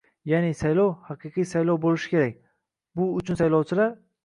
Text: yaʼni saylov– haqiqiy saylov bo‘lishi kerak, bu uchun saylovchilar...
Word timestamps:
yaʼni 0.29 0.53
saylov– 0.61 0.89
haqiqiy 1.09 1.47
saylov 1.51 1.79
bo‘lishi 1.85 2.11
kerak, 2.15 2.41
bu 3.01 3.09
uchun 3.21 3.41
saylovchilar... 3.45 3.97